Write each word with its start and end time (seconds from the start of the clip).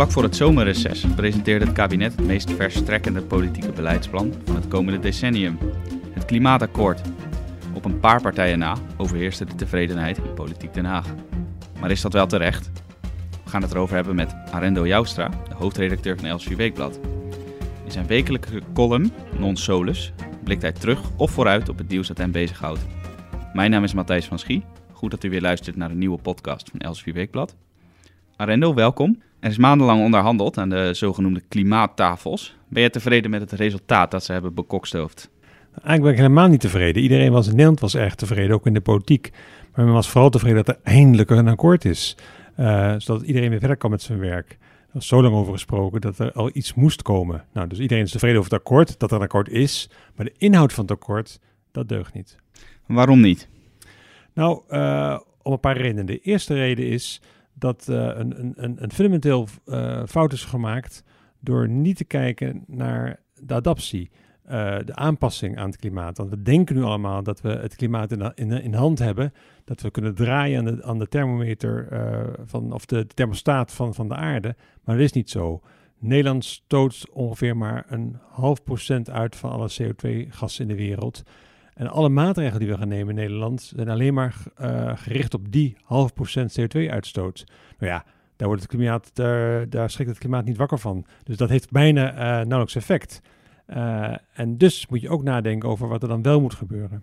Vlak 0.00 0.12
voor 0.12 0.22
het 0.22 0.36
zomerreces 0.36 1.04
presenteerde 1.16 1.64
het 1.64 1.74
kabinet 1.74 2.16
het 2.16 2.26
meest 2.26 2.52
verstrekkende 2.52 3.22
politieke 3.22 3.72
beleidsplan 3.72 4.34
van 4.44 4.54
het 4.54 4.68
komende 4.68 4.98
decennium. 4.98 5.58
Het 6.12 6.24
Klimaatakkoord. 6.24 7.00
Op 7.74 7.84
een 7.84 8.00
paar 8.00 8.22
partijen 8.22 8.58
na 8.58 8.76
overheerste 8.96 9.44
de 9.44 9.54
tevredenheid 9.54 10.18
in 10.18 10.34
politiek 10.34 10.74
Den 10.74 10.84
Haag. 10.84 11.06
Maar 11.80 11.90
is 11.90 12.00
dat 12.00 12.12
wel 12.12 12.26
terecht? 12.26 12.70
We 13.44 13.50
gaan 13.50 13.62
het 13.62 13.70
erover 13.70 13.94
hebben 13.94 14.14
met 14.14 14.34
Arendo 14.50 14.86
Joustra, 14.86 15.28
de 15.28 15.54
hoofdredacteur 15.54 16.16
van 16.16 16.28
Elsevier 16.28 16.56
Weekblad. 16.56 17.00
In 17.84 17.92
zijn 17.92 18.06
wekelijke 18.06 18.60
column, 18.74 19.12
Non 19.38 19.56
Solus, 19.56 20.12
blikt 20.44 20.62
hij 20.62 20.72
terug 20.72 21.00
of 21.16 21.30
vooruit 21.30 21.68
op 21.68 21.78
het 21.78 21.88
nieuws 21.88 22.08
dat 22.08 22.18
hem 22.18 22.30
bezighoudt. 22.30 22.86
Mijn 23.52 23.70
naam 23.70 23.84
is 23.84 23.94
Matthijs 23.94 24.26
van 24.26 24.38
Schie. 24.38 24.64
Goed 24.92 25.10
dat 25.10 25.24
u 25.24 25.30
weer 25.30 25.40
luistert 25.40 25.76
naar 25.76 25.90
een 25.90 25.98
nieuwe 25.98 26.18
podcast 26.18 26.70
van 26.70 26.80
Elsevier 26.80 27.14
Weekblad. 27.14 27.56
Arendo, 28.40 28.74
welkom. 28.74 29.22
Er 29.40 29.50
is 29.50 29.58
maandenlang 29.58 30.02
onderhandeld 30.02 30.58
aan 30.58 30.68
de 30.68 30.94
zogenoemde 30.94 31.42
klimaattafels. 31.48 32.56
Ben 32.68 32.82
je 32.82 32.90
tevreden 32.90 33.30
met 33.30 33.40
het 33.40 33.52
resultaat 33.52 34.10
dat 34.10 34.24
ze 34.24 34.32
hebben 34.32 34.54
bekokstoofd? 34.54 35.30
Eigenlijk 35.70 36.02
ben 36.02 36.12
ik 36.12 36.18
helemaal 36.18 36.48
niet 36.48 36.60
tevreden. 36.60 37.02
Iedereen 37.02 37.32
was 37.32 37.44
in 37.46 37.50
Nederland 37.50 37.80
was 37.80 37.94
erg 37.94 38.14
tevreden, 38.14 38.54
ook 38.54 38.66
in 38.66 38.74
de 38.74 38.80
politiek. 38.80 39.30
Maar 39.74 39.84
men 39.84 39.94
was 39.94 40.08
vooral 40.08 40.30
tevreden 40.30 40.64
dat 40.64 40.68
er 40.68 40.80
eindelijk 40.82 41.30
een 41.30 41.48
akkoord 41.48 41.84
is. 41.84 42.16
Uh, 42.60 42.94
zodat 42.98 43.22
iedereen 43.22 43.50
weer 43.50 43.58
verder 43.58 43.76
kan 43.76 43.90
met 43.90 44.02
zijn 44.02 44.18
werk. 44.18 44.50
Er 44.50 44.88
was 44.92 45.06
zo 45.06 45.22
lang 45.22 45.34
over 45.34 45.52
gesproken 45.52 46.00
dat 46.00 46.18
er 46.18 46.32
al 46.32 46.50
iets 46.52 46.74
moest 46.74 47.02
komen. 47.02 47.44
Nou, 47.52 47.68
dus 47.68 47.78
iedereen 47.78 48.04
is 48.04 48.10
tevreden 48.10 48.38
over 48.38 48.50
het 48.50 48.60
akkoord, 48.60 48.98
dat 48.98 49.10
er 49.10 49.16
een 49.16 49.22
akkoord 49.22 49.48
is. 49.48 49.90
Maar 50.16 50.26
de 50.26 50.34
inhoud 50.38 50.72
van 50.72 50.84
het 50.84 50.92
akkoord, 50.92 51.40
dat 51.72 51.88
deugt 51.88 52.14
niet. 52.14 52.36
Waarom 52.86 53.20
niet? 53.20 53.48
Nou, 54.34 54.62
uh, 54.70 55.18
om 55.42 55.52
een 55.52 55.60
paar 55.60 55.76
redenen. 55.76 56.06
De 56.06 56.20
eerste 56.20 56.54
reden 56.54 56.86
is 56.86 57.20
dat 57.54 57.86
uh, 57.90 57.96
een, 57.96 58.54
een, 58.56 58.82
een, 58.82 58.92
fundamenteel 58.92 59.48
uh, 59.66 60.02
fout 60.06 60.32
is 60.32 60.44
gemaakt 60.44 61.04
door 61.40 61.68
niet 61.68 61.96
te 61.96 62.04
kijken 62.04 62.64
naar 62.66 63.20
de 63.40 63.54
adaptie, 63.54 64.10
uh, 64.44 64.50
de 64.84 64.94
aanpassing 64.94 65.58
aan 65.58 65.66
het 65.66 65.76
klimaat. 65.76 66.16
Want 66.16 66.30
we 66.30 66.42
denken 66.42 66.76
nu 66.76 66.82
allemaal 66.82 67.22
dat 67.22 67.40
we 67.40 67.48
het 67.48 67.76
klimaat 67.76 68.12
in, 68.12 68.32
in, 68.34 68.50
in 68.50 68.74
hand 68.74 68.98
hebben, 68.98 69.32
dat 69.64 69.80
we 69.80 69.90
kunnen 69.90 70.14
draaien 70.14 70.58
aan 70.58 70.64
de, 70.64 70.82
aan 70.84 70.98
de 70.98 71.08
thermometer 71.08 71.88
van, 72.46 72.72
of 72.72 72.86
de, 72.86 72.96
de 72.96 73.14
thermostaat 73.14 73.72
van, 73.72 73.94
van 73.94 74.08
de 74.08 74.14
aarde, 74.14 74.56
maar 74.84 74.96
dat 74.96 75.04
is 75.04 75.12
niet 75.12 75.30
zo. 75.30 75.60
Nederland 75.98 76.44
stoot 76.44 77.06
ongeveer 77.12 77.56
maar 77.56 77.84
een 77.88 78.16
half 78.28 78.62
procent 78.62 79.10
uit 79.10 79.36
van 79.36 79.50
alle 79.50 79.70
CO2-gassen 79.82 80.62
in 80.62 80.76
de 80.76 80.82
wereld. 80.82 81.22
En 81.74 81.88
alle 81.88 82.08
maatregelen 82.08 82.58
die 82.58 82.68
we 82.68 82.76
gaan 82.76 82.88
nemen 82.88 83.08
in 83.08 83.14
Nederland 83.14 83.72
zijn 83.74 83.88
alleen 83.88 84.14
maar 84.14 84.34
uh, 84.60 84.92
gericht 84.94 85.34
op 85.34 85.52
die 85.52 85.76
half 85.82 86.12
procent 86.12 86.60
CO2-uitstoot. 86.60 87.44
Nou 87.78 87.92
ja, 87.92 88.04
daar, 88.36 88.48
wordt 88.48 88.62
het 88.62 88.70
klimaat, 88.70 89.10
daar, 89.12 89.68
daar 89.68 89.90
schrikt 89.90 90.10
het 90.10 90.18
klimaat 90.18 90.44
niet 90.44 90.56
wakker 90.56 90.78
van. 90.78 91.04
Dus 91.24 91.36
dat 91.36 91.48
heeft 91.48 91.70
bijna 91.70 92.12
uh, 92.12 92.18
nauwelijks 92.18 92.76
effect. 92.76 93.20
Uh, 93.68 94.14
en 94.32 94.58
dus 94.58 94.86
moet 94.86 95.00
je 95.00 95.08
ook 95.08 95.22
nadenken 95.22 95.68
over 95.68 95.88
wat 95.88 96.02
er 96.02 96.08
dan 96.08 96.22
wel 96.22 96.40
moet 96.40 96.54
gebeuren. 96.54 97.02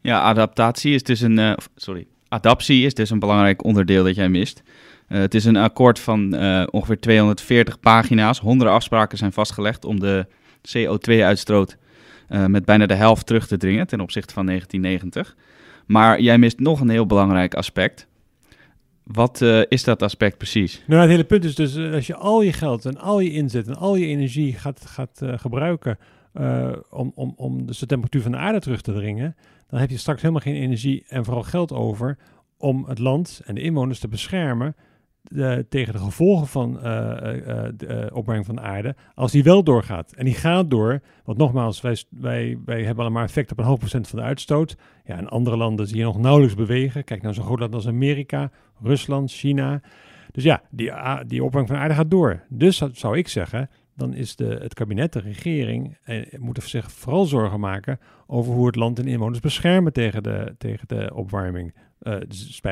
Ja, 0.00 0.20
adaptatie 0.20 0.94
is 0.94 1.02
dus 1.02 1.20
een. 1.20 1.58
sorry. 1.74 2.06
Adaptie 2.28 2.84
is 2.84 2.94
dus 2.94 3.10
een 3.10 3.18
belangrijk 3.18 3.64
onderdeel 3.64 4.04
dat 4.04 4.14
jij 4.14 4.28
mist. 4.28 4.62
het 5.06 5.34
is 5.34 5.44
een 5.44 5.56
akkoord 5.56 5.98
van 5.98 6.34
ongeveer 6.70 7.00
240 7.00 7.80
pagina's. 7.80 8.38
Honderden 8.38 8.74
afspraken 8.74 9.18
zijn 9.18 9.32
vastgelegd 9.32 9.84
om 9.84 10.00
de 10.00 10.26
CO2-uitstoot 10.68 11.76
uh, 12.32 12.46
met 12.46 12.64
bijna 12.64 12.86
de 12.86 12.94
helft 12.94 13.26
terug 13.26 13.46
te 13.46 13.56
dringen 13.56 13.86
ten 13.86 14.00
opzichte 14.00 14.34
van 14.34 14.46
1990. 14.46 15.36
Maar 15.86 16.20
jij 16.20 16.38
mist 16.38 16.58
nog 16.58 16.80
een 16.80 16.88
heel 16.88 17.06
belangrijk 17.06 17.54
aspect. 17.54 18.06
Wat 19.02 19.40
uh, 19.40 19.62
is 19.68 19.84
dat 19.84 20.02
aspect 20.02 20.36
precies? 20.36 20.82
Nou, 20.86 21.00
het 21.00 21.10
hele 21.10 21.24
punt 21.24 21.44
is 21.44 21.54
dus, 21.54 21.76
uh, 21.76 21.94
als 21.94 22.06
je 22.06 22.14
al 22.14 22.42
je 22.42 22.52
geld 22.52 22.84
en 22.84 22.98
al 22.98 23.20
je 23.20 23.32
inzet 23.32 23.66
en 23.66 23.76
al 23.76 23.96
je 23.96 24.06
energie 24.06 24.52
gaat, 24.52 24.86
gaat 24.86 25.22
gebruiken 25.22 25.98
om, 26.90 27.12
om, 27.14 27.32
om 27.36 27.66
dus 27.66 27.78
de 27.78 27.86
temperatuur 27.86 28.22
van 28.22 28.30
de 28.30 28.36
aarde 28.38 28.60
terug 28.60 28.80
te 28.80 28.92
dringen, 28.92 29.36
dan 29.68 29.80
heb 29.80 29.90
je 29.90 29.96
straks 29.96 30.20
helemaal 30.20 30.42
geen 30.42 30.54
energie 30.54 31.04
en 31.08 31.24
vooral 31.24 31.42
geld 31.42 31.72
over 31.72 32.18
om 32.56 32.84
het 32.88 32.98
land 32.98 33.40
en 33.44 33.54
de 33.54 33.60
inwoners 33.60 33.98
te 33.98 34.08
beschermen 34.08 34.74
de, 35.22 35.66
tegen 35.68 35.92
de 35.92 35.98
gevolgen 35.98 36.46
van 36.46 36.76
uh, 36.76 36.82
uh, 36.84 37.62
de 37.76 38.10
opwarming 38.12 38.46
van 38.46 38.54
de 38.54 38.60
aarde, 38.60 38.94
als 39.14 39.32
die 39.32 39.42
wel 39.42 39.62
doorgaat. 39.62 40.12
En 40.12 40.24
die 40.24 40.34
gaat 40.34 40.70
door, 40.70 41.00
want 41.24 41.38
nogmaals, 41.38 41.80
wij, 41.80 42.02
wij, 42.08 42.58
wij 42.64 42.82
hebben 42.82 43.04
allemaal 43.04 43.24
effect 43.24 43.50
op 43.52 43.58
een 43.58 43.64
half 43.64 43.78
procent 43.78 44.08
van 44.08 44.18
de 44.18 44.24
uitstoot. 44.24 44.76
Ja, 45.04 45.18
in 45.18 45.28
andere 45.28 45.56
landen 45.56 45.86
zie 45.86 45.96
je 45.96 46.04
nog 46.04 46.18
nauwelijks 46.18 46.54
bewegen. 46.54 47.04
Kijk 47.04 47.22
naar 47.22 47.34
zo'n 47.34 47.44
groot 47.44 47.58
land 47.58 47.74
als 47.74 47.88
Amerika, 47.88 48.50
Rusland, 48.82 49.32
China. 49.32 49.80
Dus 50.30 50.44
ja, 50.44 50.62
die, 50.70 50.92
die 51.26 51.44
opwarming 51.44 51.66
van 51.66 51.76
de 51.76 51.82
aarde 51.82 51.94
gaat 51.94 52.10
door. 52.10 52.42
Dus 52.48 52.82
zou 52.92 53.18
ik 53.18 53.28
zeggen, 53.28 53.70
dan 54.02 54.14
is 54.14 54.36
de, 54.36 54.58
het 54.60 54.74
kabinet, 54.74 55.12
de 55.12 55.20
regering, 55.20 55.98
eh, 56.02 56.38
moeten 56.38 56.68
zich 56.68 56.92
vooral 56.92 57.24
zorgen 57.24 57.60
maken 57.60 58.00
over 58.26 58.52
hoe 58.52 58.66
het 58.66 58.76
land 58.76 58.98
en 58.98 59.06
inwoners 59.06 59.40
beschermen 59.40 59.92
tegen 59.92 60.22
de, 60.22 60.54
tegen 60.58 60.88
de 60.88 61.10
opwarming. 61.14 61.74
Uh, 62.02 62.16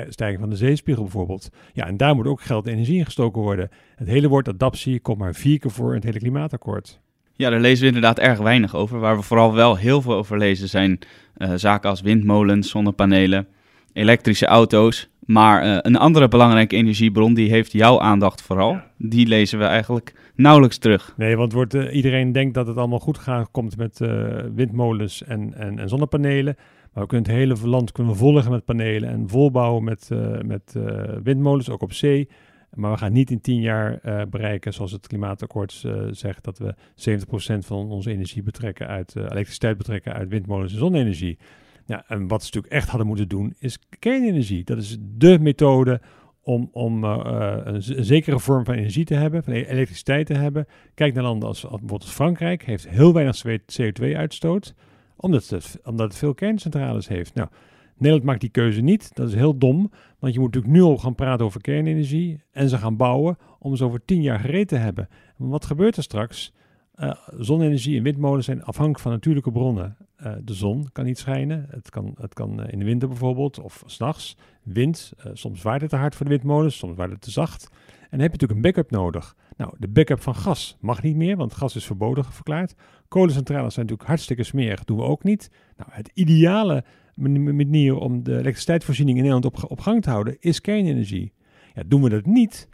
stijging 0.09 0.41
van 0.41 0.51
de 0.51 0.57
zeespiegel 0.57 1.03
bijvoorbeeld. 1.03 1.49
Ja, 1.73 1.87
en 1.87 1.97
daar 1.97 2.15
moet 2.15 2.27
ook 2.27 2.41
geld 2.41 2.67
en 2.67 2.73
energie 2.73 2.99
in 2.99 3.05
gestoken 3.05 3.43
worden. 3.43 3.69
Het 3.97 4.09
hele 4.09 4.29
woord 4.29 4.49
adaptie 4.49 5.01
komt 5.01 5.19
maar 5.19 5.35
vier 5.35 5.59
keer 5.59 5.71
voor 5.71 5.89
in 5.89 5.95
het 5.95 6.05
hele 6.05 6.19
klimaatakkoord. 6.19 7.01
Ja, 7.33 7.51
daar 7.51 7.61
lezen 7.61 7.81
we 7.81 7.87
inderdaad 7.87 8.19
erg 8.19 8.39
weinig 8.39 8.75
over. 8.75 8.99
Waar 8.99 9.17
we 9.17 9.23
vooral 9.23 9.55
wel 9.55 9.77
heel 9.77 10.03
veel 10.03 10.15
over 10.15 10.39
lezen 10.39 10.69
zijn 10.69 10.99
uh, 11.37 11.53
zaken 11.55 11.91
als 11.91 12.01
windmolens, 12.01 12.71
zonnepanelen, 12.71 13.47
elektrische 13.93 14.47
auto's. 14.47 15.11
Maar 15.31 15.67
uh, 15.67 15.79
een 15.81 15.97
andere 15.97 16.29
belangrijke 16.29 16.77
energiebron, 16.77 17.35
die 17.35 17.51
heeft 17.51 17.73
jouw 17.73 18.01
aandacht 18.01 18.43
vooral. 18.43 18.73
Ja. 18.73 18.91
Die 18.97 19.27
lezen 19.27 19.59
we 19.59 19.65
eigenlijk 19.65 20.15
nauwelijks 20.35 20.79
terug. 20.79 21.15
Nee, 21.17 21.37
want 21.37 21.53
wordt, 21.53 21.75
uh, 21.75 21.95
iedereen 21.95 22.33
denkt 22.33 22.55
dat 22.55 22.67
het 22.67 22.77
allemaal 22.77 22.99
goed 22.99 23.19
gaat, 23.19 23.51
komt 23.51 23.77
met 23.77 24.01
uh, 24.01 24.27
windmolens 24.55 25.25
en, 25.25 25.55
en, 25.55 25.79
en, 25.79 25.89
zonnepanelen. 25.89 26.55
Maar 26.93 27.03
we 27.03 27.09
kunnen 27.09 27.27
het 27.27 27.37
hele 27.37 27.69
land 27.69 27.93
kunnen 27.93 28.17
volgen 28.17 28.51
met 28.51 28.65
panelen 28.65 29.09
en 29.09 29.29
volbouwen 29.29 29.85
met, 29.85 30.09
met 30.47 30.75
windmolens, 31.23 31.71
ook 31.71 31.83
op 31.83 31.93
zee. 31.93 32.29
Maar 32.75 32.91
we 32.91 32.99
gaan 32.99 33.13
niet 33.13 33.31
in 33.31 33.41
tien 33.41 33.61
jaar 33.61 34.01
bereiken, 34.31 34.73
zoals 34.73 34.93
het 34.93 35.07
klimaatakkoord 35.07 35.85
zegt, 36.11 36.45
dat 36.45 36.59
we 36.59 36.75
70% 36.75 37.59
van 37.59 37.91
onze 37.91 38.11
energie 38.11 38.43
betrekken 38.43 38.87
uit 38.87 39.17
elektriciteit 39.17 39.77
betrekken 39.77 40.13
uit 40.13 40.29
windmolens 40.29 40.73
en 40.73 40.79
zonne-energie. 40.79 41.39
Ja, 41.87 42.05
en 42.09 42.29
wat 42.29 42.41
ze 42.41 42.47
natuurlijk 42.47 42.73
echt 42.73 42.89
hadden 42.89 43.07
moeten 43.07 43.29
doen, 43.29 43.55
is 43.59 43.79
kernenergie. 43.99 44.65
Dat 44.65 44.79
is 44.79 44.97
de 45.01 45.39
methode 45.39 46.01
om, 46.43 46.69
om 46.73 47.05
uh, 47.05 47.59
een, 47.65 47.83
zekere 48.05 48.41
vorm 48.41 48.65
van 48.65 48.75
energie 48.75 49.05
te 49.05 49.15
hebben, 49.15 49.43
van 49.43 49.53
e-, 49.53 49.65
elektriciteit 49.65 50.27
te 50.27 50.35
hebben. 50.35 50.67
Kijk 50.95 51.15
naar 51.15 51.23
landen 51.23 51.49
als, 51.49 51.67
als 51.67 51.81
bijvoorbeeld 51.81 52.11
Frankrijk, 52.11 52.65
heeft 52.65 52.89
heel 52.89 53.13
weinig 53.13 53.43
CO2-uitstoot, 53.81 54.75
omdat 55.17 55.49
het, 55.49 55.79
omdat 55.85 56.07
het 56.07 56.17
veel 56.17 56.35
kerncentrales 56.35 57.09
heeft. 57.09 57.35
Nou, 57.35 57.49
Nederland 57.97 58.25
maakt 58.25 58.41
die 58.41 58.51
keuze 58.51 58.81
niet. 58.81 59.15
Dat 59.15 59.29
is 59.29 59.35
heel 59.35 59.59
dom, 59.59 59.91
want 60.19 60.33
je 60.35 60.41
moet 60.41 60.55
natuurlijk 60.55 60.83
nu 60.83 60.83
al 60.83 60.99
gaan 60.99 61.15
praten 61.15 61.47
over 61.47 61.61
kernenergie 61.61 62.43
en 62.53 62.69
ze 62.69 62.79
gaan 62.79 62.97
bouwen 62.97 63.37
om 63.59 63.77
ze 63.77 63.85
over 63.85 64.05
tien 64.05 64.23
jaar 64.23 64.39
gereed 64.39 64.69
te 64.69 64.77
hebben. 64.77 65.09
Maar 65.37 65.49
wat 65.49 65.65
gebeurt 65.65 65.97
er 65.97 66.03
straks? 66.03 66.53
Uh, 67.01 67.13
zonne-energie 67.39 67.97
en 67.97 68.03
windmolens 68.03 68.45
zijn 68.45 68.63
afhankelijk 68.63 69.03
van 69.03 69.13
natuurlijke 69.13 69.53
bronnen. 69.53 69.97
Uh, 70.23 70.33
de 70.45 70.55
zon 70.55 70.89
kan 70.93 71.05
niet 71.05 71.19
schijnen. 71.19 71.67
Het 71.71 71.91
kan, 71.91 72.15
het 72.21 72.35
kan 72.35 72.61
uh, 72.61 72.73
in 72.73 72.79
de 72.79 72.85
winter 72.85 73.09
bijvoorbeeld 73.09 73.59
of 73.59 73.83
s'nachts. 73.87 74.37
Wind, 74.63 75.13
soms 75.33 75.63
waait 75.63 75.81
het 75.81 75.91
te 75.91 75.97
hard 75.97 76.15
voor 76.15 76.27
de 76.27 76.33
windmolens, 76.33 76.79
soms 76.79 76.97
waait 76.97 77.11
het 77.11 77.21
te 77.21 77.31
zacht. 77.31 77.69
En 77.71 78.19
dan 78.19 78.21
heb 78.21 78.33
je 78.33 78.39
natuurlijk 78.39 78.53
een 78.53 78.61
backup 78.61 78.91
nodig. 78.91 79.37
Nou, 79.57 79.75
de 79.79 79.89
backup 79.89 80.21
van 80.21 80.35
gas 80.35 80.77
mag 80.81 81.03
niet 81.03 81.17
meer, 81.17 81.37
want 81.37 81.55
gas 81.55 81.77
is 81.77 81.85
verboden 81.85 82.25
verklaard. 82.25 82.75
Kolencentrales 83.09 83.75
zijn 83.75 83.87
natuurlijk 83.87 84.09
hartstikke 84.09 84.43
smerig, 84.43 84.85
doen 84.85 84.97
we 84.97 85.03
ook 85.03 85.23
niet. 85.23 85.51
Nou, 85.77 85.91
het 85.93 86.11
ideale 86.15 86.85
manier 87.15 87.97
om 87.97 88.23
de 88.23 88.33
elektriciteitsvoorziening 88.33 89.17
in 89.17 89.25
Nederland 89.25 89.55
op, 89.55 89.71
op 89.71 89.81
gang 89.81 90.03
te 90.03 90.11
houden 90.11 90.37
is 90.41 90.61
kernenergie. 90.61 91.33
Ja, 91.75 91.83
doen 91.87 92.03
we 92.03 92.09
dat 92.09 92.27
niet, 92.27 92.69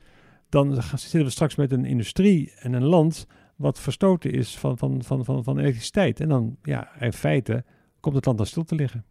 dan 0.48 0.82
zitten 0.82 1.24
we 1.24 1.30
straks 1.30 1.54
met 1.54 1.72
een 1.72 1.84
industrie 1.84 2.52
en 2.58 2.72
een 2.72 2.84
land 2.84 3.26
wat 3.56 3.80
verstoten 3.80 4.32
is 4.32 4.58
van, 4.58 4.78
van, 4.78 5.02
van, 5.04 5.24
van, 5.24 5.44
van 5.44 5.58
elektriciteit. 5.58 6.20
En 6.20 6.28
dan, 6.28 6.56
ja, 6.62 6.88
in 7.00 7.12
feite 7.12 7.64
komt 8.00 8.14
het 8.14 8.24
land 8.24 8.38
dan 8.38 8.46
stil 8.46 8.64
te 8.64 8.74
liggen. 8.74 9.04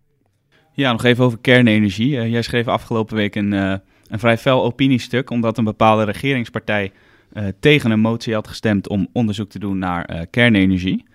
Ja, 0.71 0.91
nog 0.91 1.03
even 1.03 1.23
over 1.23 1.39
kernenergie. 1.39 2.11
Uh, 2.11 2.29
jij 2.29 2.41
schreef 2.41 2.67
afgelopen 2.67 3.15
week 3.15 3.35
een, 3.35 3.51
uh, 3.51 3.75
een 4.07 4.19
vrij 4.19 4.37
fel 4.37 4.63
opiniestuk, 4.63 5.29
omdat 5.29 5.57
een 5.57 5.63
bepaalde 5.63 6.03
regeringspartij 6.03 6.91
uh, 7.33 7.47
tegen 7.59 7.91
een 7.91 7.99
motie 7.99 8.33
had 8.33 8.47
gestemd 8.47 8.87
om 8.87 9.07
onderzoek 9.13 9.49
te 9.49 9.59
doen 9.59 9.77
naar 9.77 10.27
kernenergie. 10.27 11.05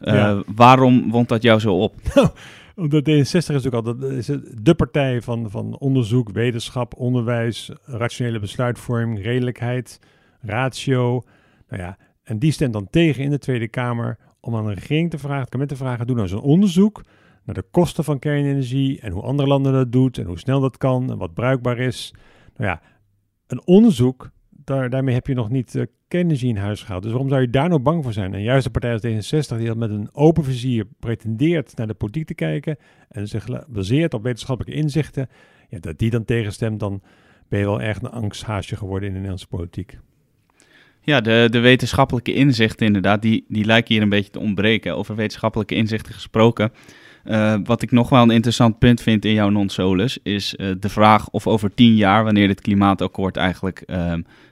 Ja. 0.00 0.42
Waarom 0.54 1.10
wond 1.10 1.28
dat 1.28 1.42
jou 1.42 1.60
zo 1.60 1.78
op? 1.78 1.94
Nou, 2.14 2.88
omdat 2.88 3.08
D66 3.08 3.20
is 3.20 3.46
natuurlijk 3.46 3.86
altijd 3.86 4.02
is 4.02 4.26
de 4.62 4.74
partij 4.74 5.22
van, 5.22 5.50
van 5.50 5.78
onderzoek, 5.78 6.30
wetenschap, 6.30 6.94
onderwijs, 6.96 7.70
rationele 7.84 8.38
besluitvorming, 8.38 9.22
redelijkheid, 9.22 10.00
ratio. 10.40 11.22
Nou 11.68 11.82
ja, 11.82 11.98
en 12.26 12.38
die 12.38 12.52
stemt 12.52 12.72
dan 12.72 12.90
tegen 12.90 13.24
in 13.24 13.30
de 13.30 13.38
Tweede 13.38 13.68
Kamer 13.68 14.18
om 14.40 14.56
aan 14.56 14.66
de 14.66 14.74
regering 14.74 15.10
te 15.10 15.18
vragen, 15.18 15.40
het 15.40 15.48
kabinet 15.48 15.68
te 15.68 15.76
vragen, 15.76 16.06
doe 16.06 16.16
nou 16.16 16.30
een 16.30 16.38
onderzoek 16.38 17.02
naar 17.44 17.54
de 17.54 17.64
kosten 17.70 18.04
van 18.04 18.18
kernenergie 18.18 19.00
en 19.00 19.12
hoe 19.12 19.22
andere 19.22 19.48
landen 19.48 19.72
dat 19.72 19.92
doen 19.92 20.10
en 20.10 20.26
hoe 20.26 20.38
snel 20.38 20.60
dat 20.60 20.76
kan 20.76 21.10
en 21.10 21.18
wat 21.18 21.34
bruikbaar 21.34 21.78
is. 21.78 22.14
Nou 22.56 22.70
ja, 22.70 22.82
een 23.46 23.66
onderzoek, 23.66 24.30
daar, 24.50 24.90
daarmee 24.90 25.14
heb 25.14 25.26
je 25.26 25.34
nog 25.34 25.50
niet 25.50 25.74
uh, 25.74 25.84
kernenergie 26.08 26.48
in 26.48 26.56
huis 26.56 26.82
gehaald. 26.82 27.02
Dus 27.02 27.10
waarom 27.10 27.30
zou 27.30 27.40
je 27.40 27.50
daar 27.50 27.68
nou 27.68 27.80
bang 27.80 28.02
voor 28.02 28.12
zijn? 28.12 28.34
En 28.34 28.42
juist 28.42 28.64
de 28.64 28.70
partij 28.70 28.92
als 28.92 29.32
D66, 29.54 29.58
die 29.58 29.74
met 29.74 29.90
een 29.90 30.08
open 30.12 30.44
vizier 30.44 30.86
pretendeert 30.98 31.76
naar 31.76 31.86
de 31.86 31.94
politiek 31.94 32.26
te 32.26 32.34
kijken 32.34 32.76
en 33.08 33.28
zich 33.28 33.66
baseert 33.68 34.14
op 34.14 34.22
wetenschappelijke 34.22 34.80
inzichten, 34.80 35.28
ja, 35.68 35.78
dat 35.78 35.98
die 35.98 36.10
dan 36.10 36.24
tegenstemt, 36.24 36.80
dan 36.80 37.02
ben 37.48 37.58
je 37.58 37.64
wel 37.64 37.80
echt 37.80 38.02
een 38.02 38.10
angsthaasje 38.10 38.76
geworden 38.76 39.02
in 39.08 39.14
de 39.14 39.20
Nederlandse 39.20 39.48
politiek. 39.48 39.98
Ja, 41.06 41.20
de, 41.20 41.48
de 41.50 41.58
wetenschappelijke 41.58 42.34
inzichten 42.34 42.86
inderdaad, 42.86 43.22
die, 43.22 43.44
die 43.48 43.64
lijken 43.64 43.94
hier 43.94 44.02
een 44.02 44.08
beetje 44.08 44.30
te 44.30 44.38
ontbreken. 44.38 44.96
Over 44.96 45.14
wetenschappelijke 45.14 45.74
inzichten 45.74 46.14
gesproken. 46.14 46.72
Uh, 47.24 47.56
wat 47.64 47.82
ik 47.82 47.90
nog 47.90 48.08
wel 48.08 48.22
een 48.22 48.30
interessant 48.30 48.78
punt 48.78 49.00
vind 49.00 49.24
in 49.24 49.32
jouw 49.32 49.48
non-solus, 49.48 50.18
is 50.22 50.54
uh, 50.56 50.74
de 50.80 50.88
vraag 50.88 51.30
of 51.30 51.46
over 51.46 51.74
tien 51.74 51.94
jaar, 51.94 52.24
wanneer 52.24 52.46
dit 52.46 52.60
klimaatakkoord 52.60 53.36
eigenlijk 53.36 53.82
uh, 53.86 53.96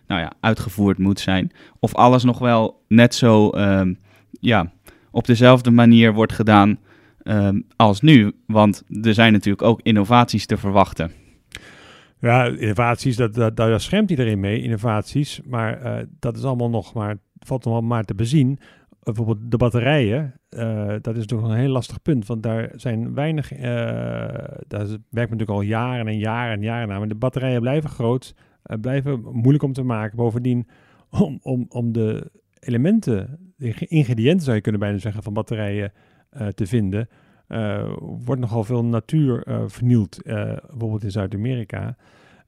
nou 0.07 0.21
ja, 0.21 0.33
uitgevoerd 0.41 0.99
moet 0.99 1.21
zijn, 1.21 1.53
of 1.79 1.95
alles 1.95 2.25
nog 2.25 2.39
wel 2.39 2.83
net 2.89 3.15
zo 3.15 3.51
ehm, 3.51 3.95
ja, 4.41 4.73
op 5.11 5.27
dezelfde 5.27 5.71
manier 5.71 6.13
wordt 6.13 6.33
gedaan 6.33 6.79
ehm, 7.23 7.61
als 7.77 8.01
nu. 8.01 8.33
Want 8.47 8.83
er 9.03 9.15
zijn 9.15 9.33
natuurlijk 9.33 9.63
ook 9.63 9.81
innovaties 9.83 10.47
te 10.47 10.57
verwachten. 10.57 11.13
Ja, 12.25 12.45
innovaties, 12.47 13.17
dat, 13.17 13.35
dat, 13.35 13.57
daar 13.57 13.81
schermt 13.81 14.11
iedereen 14.11 14.41
mee, 14.41 14.63
innovaties. 14.63 15.41
Maar 15.45 15.85
uh, 15.85 16.07
dat 16.19 16.37
is 16.37 16.45
allemaal 16.45 16.71
nog 16.71 16.95
maar, 16.95 17.17
valt 17.39 17.65
nog 17.65 17.83
maar 17.83 18.05
te 18.05 18.15
bezien. 18.15 18.59
Bijvoorbeeld 19.03 19.51
de 19.51 19.57
batterijen, 19.57 20.41
uh, 20.51 20.95
dat 21.01 21.17
is 21.17 21.27
toch 21.27 21.43
een 21.43 21.57
heel 21.57 21.69
lastig 21.69 22.03
punt. 22.03 22.27
Want 22.27 22.43
daar 22.43 22.71
zijn 22.75 23.15
weinig, 23.15 23.53
uh, 23.53 23.61
daar 24.67 24.87
werkt 25.11 25.31
natuurlijk 25.31 25.51
al 25.51 25.61
jaren 25.61 26.07
en 26.07 26.19
jaren 26.19 26.53
en 26.53 26.63
jaren 26.63 26.89
naar. 26.89 26.99
Maar 26.99 27.09
de 27.09 27.15
batterijen 27.15 27.61
blijven 27.61 27.91
groot, 27.91 28.35
blijven 28.81 29.21
moeilijk 29.33 29.63
om 29.63 29.73
te 29.73 29.83
maken. 29.83 30.17
Bovendien, 30.17 30.69
om, 31.11 31.39
om, 31.43 31.67
om 31.69 31.93
de 31.93 32.31
elementen, 32.61 33.39
de 33.57 33.75
ingrediënten 33.79 34.45
zou 34.45 34.57
je 34.57 34.63
kunnen 34.63 34.81
bijna 34.81 34.99
zeggen, 34.99 35.23
van 35.23 35.33
batterijen 35.33 35.93
te 36.55 36.67
vinden 36.67 37.09
uh, 37.49 37.93
wordt 38.01 38.41
nogal 38.41 38.65
veel 38.65 38.85
natuur 38.85 39.49
uh, 39.49 39.63
vernield, 39.67 40.19
uh, 40.23 40.35
bijvoorbeeld 40.71 41.05
in 41.05 41.11
Zuid-Amerika. 41.11 41.97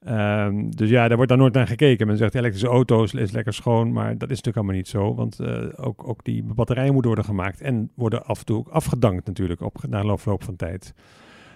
Um, 0.09 0.75
dus 0.75 0.89
ja, 0.89 1.07
daar 1.07 1.15
wordt 1.15 1.31
dan 1.31 1.39
nooit 1.39 1.53
naar 1.53 1.67
gekeken. 1.67 2.07
Men 2.07 2.17
zegt 2.17 2.35
elektrische 2.35 2.67
auto's 2.67 3.13
is 3.13 3.31
lekker 3.31 3.53
schoon, 3.53 3.91
maar 3.91 4.17
dat 4.17 4.29
is 4.29 4.41
natuurlijk 4.41 4.57
allemaal 4.57 4.75
niet 4.75 4.87
zo. 4.87 5.15
Want 5.15 5.39
ook, 5.77 6.07
ook 6.07 6.23
die 6.23 6.43
batterijen 6.43 6.93
moeten 6.93 7.11
worden 7.11 7.29
gemaakt 7.29 7.61
en 7.61 7.91
worden 7.95 8.25
af 8.25 8.39
en 8.39 8.45
toe 8.45 8.57
ook 8.57 8.67
afgedankt 8.67 9.25
natuurlijk 9.25 9.61
op, 9.61 9.77
na 9.87 10.03
loop 10.03 10.19
van 10.19 10.55
tijd. 10.55 10.93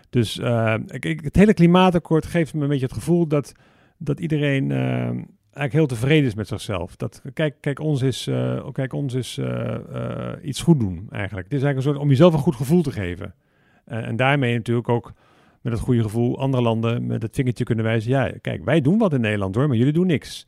Dus 0.10 0.38
ik, 0.88 1.22
het 1.24 1.36
hele 1.36 1.54
klimaatakkoord 1.54 2.26
geeft 2.26 2.54
me 2.54 2.62
een 2.62 2.70
beetje 2.70 2.86
het 2.86 2.94
gevoel 2.94 3.28
dat, 3.28 3.54
dat 3.98 4.20
iedereen 4.20 4.72
ehm, 4.72 5.22
eigenlijk 5.54 5.74
heel 5.74 5.98
tevreden 5.98 6.28
is 6.28 6.36
met 6.36 6.48
zichzelf. 6.48 6.96
Dat, 6.96 7.22
kijk, 7.34 7.56
kijk, 7.60 7.80
ons 7.80 8.02
is, 8.02 8.28
uh, 8.28 8.68
kijk, 8.72 8.94
ons 8.94 9.14
is 9.14 9.38
uh, 9.38 9.76
uh, 9.94 10.32
iets 10.42 10.62
goed 10.62 10.80
doen 10.80 11.08
eigenlijk. 11.10 11.48
Het 11.50 11.58
is 11.58 11.64
eigenlijk 11.64 11.76
een 11.76 11.82
soort 11.82 11.98
om 11.98 12.10
jezelf 12.10 12.34
een 12.34 12.40
goed 12.40 12.56
gevoel 12.56 12.82
te 12.82 12.92
geven. 12.92 13.34
en 13.86 14.16
daarmee 14.16 14.56
natuurlijk 14.56 14.90
ook 14.90 15.14
met 15.62 15.74
het 15.74 15.82
goede 15.82 16.02
gevoel 16.02 16.40
andere 16.40 16.64
landen 16.64 17.06
met 17.06 17.22
het 17.22 17.36
vingertje 17.36 17.64
kunnen 17.64 17.86
wijzen. 17.86 18.12
Ja, 18.12 18.32
kijk, 18.42 18.64
wij 18.64 18.82
doen 18.82 18.98
wat 18.98 19.14
in 19.14 19.22
Nederland 19.22 19.56
hoor, 19.56 19.68
maar 19.68 19.78
jullie 19.78 19.94
doen 19.94 20.08
niks. 20.08 20.46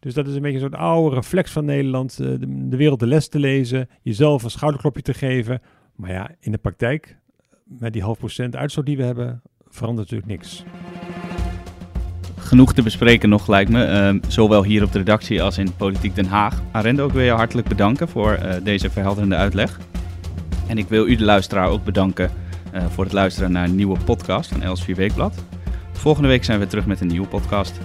Dus 0.00 0.14
dat 0.14 0.26
is 0.26 0.34
een 0.34 0.42
beetje 0.42 0.56
een 0.56 0.70
soort 0.70 0.82
oude 0.82 1.14
reflex 1.14 1.50
van 1.50 1.64
Nederland. 1.64 2.16
De, 2.16 2.68
de, 2.68 2.76
wereld 2.76 3.00
de 3.00 3.06
les 3.06 3.28
te 3.28 3.38
lezen, 3.38 3.88
jezelf 4.00 4.42
een 4.42 4.50
schouderklopje 4.50 5.02
te 5.02 5.14
geven. 5.14 5.60
Maar 5.96 6.10
ja, 6.10 6.30
in 6.40 6.52
de 6.52 6.58
praktijk, 6.58 7.16
met 7.64 7.92
die 7.92 8.02
half 8.02 8.18
procent 8.18 8.56
uitstoot 8.56 8.86
die 8.86 8.96
we 8.96 9.02
hebben, 9.02 9.42
verandert 9.68 10.10
natuurlijk 10.10 10.38
niks 10.38 10.64
genoeg 12.52 12.74
te 12.74 12.82
bespreken 12.82 13.28
nog, 13.28 13.46
lijkt 13.46 13.70
me. 13.70 14.10
Uh, 14.12 14.30
zowel 14.30 14.64
hier 14.64 14.82
op 14.82 14.92
de 14.92 14.98
redactie 14.98 15.42
als 15.42 15.58
in 15.58 15.76
Politiek 15.76 16.14
Den 16.14 16.26
Haag. 16.26 16.62
Arendo, 16.70 17.06
ik 17.06 17.12
wil 17.12 17.22
je 17.22 17.30
hartelijk 17.30 17.68
bedanken 17.68 18.08
voor 18.08 18.38
uh, 18.42 18.52
deze 18.62 18.90
verhelderende 18.90 19.36
uitleg. 19.36 19.78
En 20.66 20.78
ik 20.78 20.88
wil 20.88 21.06
u, 21.06 21.16
de 21.16 21.24
luisteraar, 21.24 21.68
ook 21.68 21.84
bedanken 21.84 22.30
uh, 22.74 22.82
voor 22.86 23.04
het 23.04 23.12
luisteren 23.12 23.52
naar 23.52 23.64
een 23.64 23.74
nieuwe 23.74 23.98
podcast 24.04 24.50
van 24.50 24.62
Els 24.62 24.84
4 24.84 24.94
Weekblad. 24.94 25.34
Volgende 25.92 26.28
week 26.28 26.44
zijn 26.44 26.58
we 26.58 26.66
terug 26.66 26.86
met 26.86 27.00
een 27.00 27.06
nieuwe 27.06 27.26
podcast. 27.26 27.80